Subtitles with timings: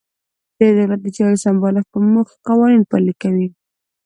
[0.57, 3.47] د دولت د چارو سمبالښت په موخه قوانین پلي کوي.